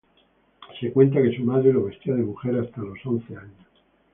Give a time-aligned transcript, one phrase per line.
[0.79, 3.67] Se cuenta que su madre lo vestía de mujer hasta los once años.